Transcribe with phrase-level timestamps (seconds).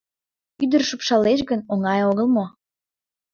[0.63, 2.45] Ӱдыр шупшалеш гын, оҥай огыл мо?